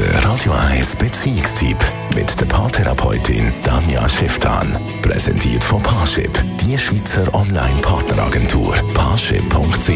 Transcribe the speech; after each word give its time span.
Der 0.00 0.24
Radio 0.24 0.52
1 0.52 0.96
Beziehungstyp 0.96 1.76
mit 2.14 2.40
der 2.40 2.46
Paartherapeutin 2.46 3.52
Danja 3.62 4.08
Schifftan. 4.08 4.74
Präsentiert 5.02 5.62
von 5.62 5.82
Paarship, 5.82 6.42
die 6.62 6.78
Schweizer 6.78 7.34
Online-Partneragentur. 7.34 8.76
Paarship.ch 8.94 9.90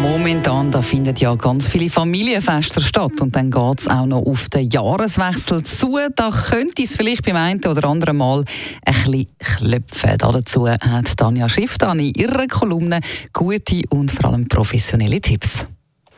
momentan 0.00 0.70
da 0.70 0.82
finden 0.82 1.14
ja 1.16 1.34
ganz 1.34 1.68
viele 1.68 1.90
Familienfeste 1.90 2.80
statt 2.80 3.20
und 3.20 3.36
dann 3.36 3.50
geht 3.50 3.80
es 3.80 3.88
auch 3.88 4.06
noch 4.06 4.24
auf 4.24 4.48
den 4.48 4.70
Jahreswechsel 4.70 5.62
zu. 5.64 5.98
Da 6.16 6.30
könnte 6.30 6.82
es 6.82 6.96
vielleicht 6.96 7.24
beim 7.24 7.36
einen 7.36 7.64
oder 7.66 7.86
anderen 7.86 8.16
Mal 8.16 8.44
ein 8.86 8.94
bisschen 8.94 9.26
klopfen. 9.38 10.16
Dazu 10.16 10.68
hat 10.68 11.16
Tanja 11.16 11.48
Schifftan 11.48 11.98
in 11.98 12.14
ihrer 12.14 12.46
Kolumne 12.46 13.00
gute 13.34 13.82
und 13.90 14.10
vor 14.10 14.30
allem 14.30 14.48
professionelle 14.48 15.20
Tipps. 15.20 15.68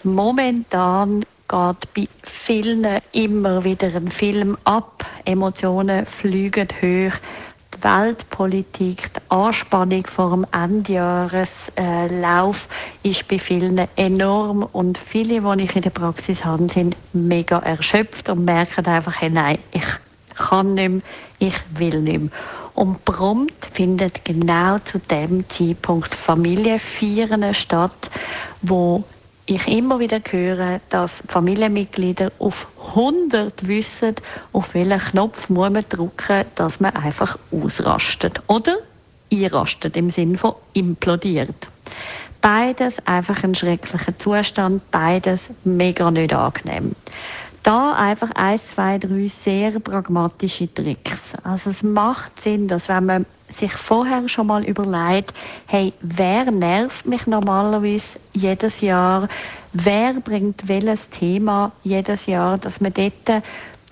Momentan 0.04 1.24
geht 1.48 1.94
bei 1.94 2.06
vielen 2.24 2.84
immer 3.12 3.64
wieder 3.64 3.86
ein 3.86 4.10
Film 4.10 4.58
ab. 4.64 5.06
Emotionen 5.24 6.04
fliegen 6.04 6.68
hoch. 6.82 7.14
Die 7.74 7.82
Weltpolitik, 7.82 9.14
die 9.14 9.20
Anspannung 9.30 10.06
vor 10.06 10.28
dem 10.30 10.44
Endjahreslauf 10.52 12.68
ist 13.02 13.26
bei 13.28 13.38
vielen 13.38 13.80
enorm 13.96 14.64
und 14.72 14.98
viele, 14.98 15.40
die 15.40 15.64
ich 15.64 15.74
in 15.74 15.80
der 15.80 15.88
Praxis 15.88 16.44
habe, 16.44 16.68
sind 16.68 16.98
mega 17.14 17.60
erschöpft 17.60 18.28
und 18.28 18.44
merken 18.44 18.84
einfach, 18.84 19.22
hey, 19.22 19.30
nein, 19.30 19.58
ich 19.72 19.86
kann 20.34 20.74
nicht 20.74 20.90
mehr, 20.90 21.00
ich 21.38 21.54
will 21.78 22.02
nicht 22.02 22.20
mehr. 22.20 22.30
Und 22.74 23.02
prompt 23.06 23.70
findet 23.72 24.22
genau 24.26 24.80
zu 24.80 24.98
dem 24.98 25.48
Zeitpunkt 25.48 26.14
Familienfeiern 26.14 27.54
statt, 27.54 28.10
wo 28.60 29.02
ich 29.46 29.66
immer 29.68 30.00
wieder 30.00 30.20
höre, 30.30 30.80
dass 30.88 31.22
Familienmitglieder 31.28 32.32
auf 32.38 32.66
100 32.94 33.66
wissen, 33.66 34.14
auf 34.52 34.74
welchen 34.74 34.98
Knopf 34.98 35.50
muss 35.50 35.70
man 35.70 35.84
drücken, 35.88 36.44
dass 36.54 36.80
man 36.80 36.96
einfach 36.96 37.38
ausrastet 37.52 38.40
oder 38.46 38.76
einrastet 39.32 39.96
im 39.96 40.10
Sinne 40.10 40.38
von 40.38 40.54
implodiert. 40.72 41.68
Beides 42.40 42.98
einfach 43.06 43.42
ein 43.42 43.54
schrecklicher 43.54 44.18
Zustand, 44.18 44.82
beides 44.90 45.48
mega 45.64 46.10
nicht 46.10 46.32
angenehm. 46.34 46.94
Da 47.64 47.94
einfach 47.94 48.30
ein, 48.34 48.60
zwei, 48.60 48.98
drei 48.98 49.26
sehr 49.26 49.80
pragmatische 49.80 50.72
Tricks. 50.72 51.32
Also 51.44 51.70
es 51.70 51.82
macht 51.82 52.38
Sinn, 52.42 52.68
dass 52.68 52.90
wenn 52.90 53.06
man 53.06 53.26
sich 53.48 53.72
vorher 53.72 54.28
schon 54.28 54.48
mal 54.48 54.62
überlegt, 54.64 55.32
hey, 55.66 55.94
wer 56.02 56.50
nervt 56.50 57.06
mich 57.06 57.26
normalerweise 57.26 58.18
jedes 58.34 58.82
Jahr? 58.82 59.28
Wer 59.72 60.12
bringt 60.12 60.68
welches 60.68 61.08
Thema 61.08 61.72
jedes 61.84 62.26
Jahr, 62.26 62.58
dass 62.58 62.82
man 62.82 62.92
dort 62.92 63.42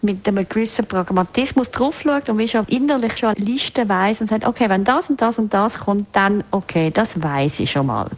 mit 0.03 0.29
einem 0.29 0.47
gewissen 0.47 0.85
Pragmatismus 0.85 1.71
drauf 1.71 2.03
schaut 2.03 2.29
und 2.29 2.37
wie 2.37 2.49
schon 2.49 2.67
innerlich 2.67 3.17
schon 3.17 3.31
eine 3.31 3.43
Liste 3.43 3.89
weiss 3.89 4.21
und 4.21 4.29
sagt, 4.29 4.47
okay, 4.47 4.69
wenn 4.69 4.85
das 4.85 5.09
und 5.09 5.23
das 5.23 5.39
und 5.39 5.55
das 5.55 5.79
kommt, 5.79 6.09
dann 6.13 6.45
okay, 6.51 6.91
das 6.91 7.23
weiß 7.23 7.61
ich 7.61 7.71
schon 7.71 7.87
mal. 7.87 8.11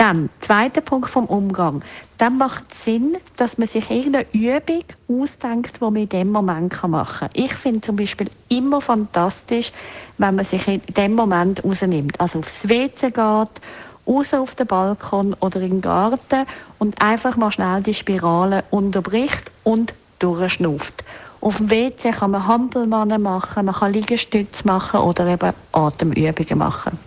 Dann, 0.00 0.30
zweiter 0.40 0.80
Punkt 0.80 1.10
vom 1.10 1.26
Umgang. 1.26 1.82
Dann 2.16 2.38
macht 2.38 2.72
es 2.72 2.84
Sinn, 2.84 3.18
dass 3.36 3.58
man 3.58 3.68
sich 3.68 3.90
irgendeine 3.90 4.24
Übung 4.32 4.82
ausdenkt, 5.06 5.76
die 5.76 5.84
man 5.84 5.96
in 5.96 6.08
dem 6.08 6.32
Moment 6.32 6.88
machen 6.88 7.28
kann. 7.28 7.30
Ich 7.34 7.52
finde 7.52 7.82
zum 7.82 7.96
Beispiel 7.96 8.30
immer 8.48 8.80
fantastisch, 8.80 9.72
wenn 10.16 10.36
man 10.36 10.46
sich 10.46 10.66
in 10.66 10.80
dem 10.96 11.14
Moment 11.14 11.62
rausnimmt. 11.62 12.18
Also 12.18 12.38
aufs 12.38 12.66
WC 12.66 13.10
geht, 13.10 13.14
raus 13.14 14.32
auf 14.32 14.54
den 14.54 14.66
Balkon 14.68 15.36
oder 15.40 15.60
in 15.60 15.68
den 15.68 15.80
Garten 15.82 16.46
und 16.78 16.98
einfach 17.02 17.36
mal 17.36 17.52
schnell 17.52 17.82
die 17.82 17.92
Spirale 17.92 18.64
unterbricht 18.70 19.50
und 19.64 19.92
durchschnauft. 20.18 21.04
Auf 21.42 21.58
dem 21.58 21.70
WC 21.70 22.12
kann 22.12 22.30
man 22.30 22.46
Hampelmannen 22.46 23.20
machen, 23.20 23.66
man 23.66 23.74
kann 23.74 23.92
Liegestütze 23.92 24.66
machen 24.66 25.00
oder 25.00 25.26
eben 25.26 25.52
Atemübungen 25.72 26.56
machen. 26.56 26.98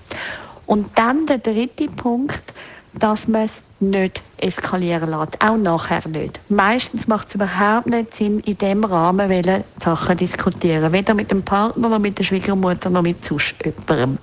Und 0.66 0.88
dann 0.96 1.26
der 1.26 1.40
dritte 1.40 1.86
Punkt, 1.86 2.53
dass 3.00 3.28
man 3.28 3.46
es 3.46 3.62
nicht 3.80 4.22
eskalieren 4.38 5.10
lässt. 5.10 5.42
Auch 5.42 5.58
nachher 5.58 6.08
nicht. 6.08 6.40
Meistens 6.50 7.08
macht 7.08 7.30
es 7.30 7.36
überhaupt 7.36 7.88
nicht 7.88 8.14
Sinn, 8.16 8.40
in 8.42 8.58
dem 8.58 8.84
Rahmen 8.84 9.30
welche 9.30 9.64
Sachen 9.82 10.18
diskutieren. 10.18 10.92
Weder 10.92 11.14
mit 11.14 11.32
dem 11.32 11.44
Partner, 11.44 11.90
noch 11.90 12.00
mit 12.00 12.20
der 12.20 12.24
Schwiegermutter, 12.24 12.90
noch 12.90 13.02
mit 13.02 13.24
sonst 13.26 13.56
jemandem. 13.64 14.18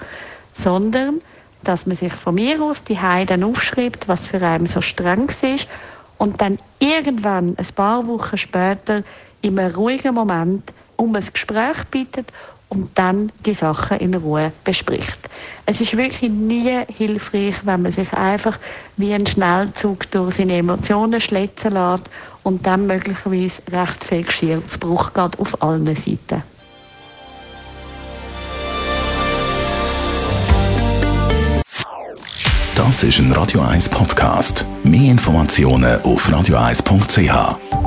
Sondern, 0.54 1.20
dass 1.64 1.86
man 1.86 1.96
sich 1.96 2.12
von 2.12 2.34
mir 2.34 2.62
aus 2.62 2.82
die 2.84 2.98
Heiden 2.98 3.44
aufschreibt, 3.44 4.08
was 4.08 4.26
für 4.26 4.40
einen 4.40 4.66
so 4.66 4.80
streng 4.80 5.28
ist 5.28 5.68
und 6.18 6.40
dann 6.40 6.58
irgendwann, 6.78 7.56
ein 7.56 7.66
paar 7.74 8.06
Wochen 8.06 8.38
später, 8.38 9.02
in 9.42 9.58
einem 9.58 9.74
ruhigen 9.74 10.14
Moment 10.14 10.72
um 10.96 11.16
ein 11.16 11.24
Gespräch 11.32 11.82
bittet 11.90 12.32
und 12.70 12.88
dann 12.94 13.30
die 13.44 13.54
Sachen 13.54 13.98
in 13.98 14.14
Ruhe 14.14 14.52
bespricht. 14.64 15.18
Es 15.66 15.80
ist 15.80 15.96
wirklich 15.96 16.30
nie 16.30 16.80
hilfreich, 16.88 17.54
wenn 17.64 17.82
man 17.82 17.92
sich 17.92 18.12
einfach 18.14 18.58
wie 18.96 19.12
ein 19.12 19.26
Schnellzug 19.26 20.10
durch 20.10 20.36
seine 20.36 20.56
Emotionen 20.56 21.20
schletzen 21.20 21.72
lässt 21.72 22.08
und 22.42 22.66
dann 22.66 22.86
möglicherweise 22.86 23.60
recht 23.70 24.02
viel 24.04 24.22
Geschirr 24.22 24.66
zu 24.66 24.78
Bruch 24.78 25.12
geht 25.12 25.38
auf 25.38 25.62
allen 25.62 25.84
Seiten. 25.94 26.42
Das 32.74 33.02
ist 33.02 33.18
ein 33.18 33.30
Radio 33.32 33.60
1 33.60 33.90
Podcast. 33.90 34.64
Mehr 34.82 35.10
Informationen 35.10 36.00
auf 36.02 36.26
radio1.ch. 36.28 37.79